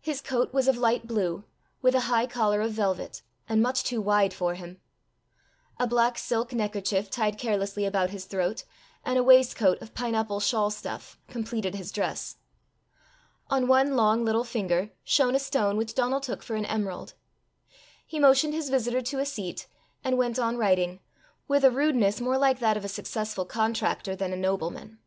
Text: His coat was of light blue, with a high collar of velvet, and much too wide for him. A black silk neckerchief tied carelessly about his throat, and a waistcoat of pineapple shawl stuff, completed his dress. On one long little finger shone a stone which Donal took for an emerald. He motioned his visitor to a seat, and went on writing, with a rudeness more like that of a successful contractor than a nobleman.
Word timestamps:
His 0.00 0.22
coat 0.22 0.54
was 0.54 0.68
of 0.68 0.78
light 0.78 1.06
blue, 1.06 1.44
with 1.82 1.94
a 1.94 2.00
high 2.08 2.26
collar 2.26 2.62
of 2.62 2.72
velvet, 2.72 3.20
and 3.46 3.60
much 3.62 3.84
too 3.84 4.00
wide 4.00 4.32
for 4.32 4.54
him. 4.54 4.80
A 5.78 5.86
black 5.86 6.16
silk 6.16 6.54
neckerchief 6.54 7.10
tied 7.10 7.36
carelessly 7.36 7.84
about 7.84 8.08
his 8.08 8.24
throat, 8.24 8.64
and 9.04 9.18
a 9.18 9.22
waistcoat 9.22 9.82
of 9.82 9.92
pineapple 9.92 10.40
shawl 10.40 10.70
stuff, 10.70 11.18
completed 11.28 11.74
his 11.74 11.92
dress. 11.92 12.36
On 13.50 13.68
one 13.68 13.96
long 13.96 14.24
little 14.24 14.44
finger 14.44 14.92
shone 15.04 15.34
a 15.34 15.38
stone 15.38 15.76
which 15.76 15.92
Donal 15.94 16.22
took 16.22 16.42
for 16.42 16.56
an 16.56 16.64
emerald. 16.64 17.12
He 18.06 18.18
motioned 18.18 18.54
his 18.54 18.70
visitor 18.70 19.02
to 19.02 19.18
a 19.18 19.26
seat, 19.26 19.66
and 20.02 20.16
went 20.16 20.38
on 20.38 20.56
writing, 20.56 21.00
with 21.48 21.66
a 21.66 21.70
rudeness 21.70 22.18
more 22.18 22.38
like 22.38 22.60
that 22.60 22.78
of 22.78 22.84
a 22.86 22.88
successful 22.88 23.44
contractor 23.44 24.16
than 24.16 24.32
a 24.32 24.38
nobleman. 24.38 25.00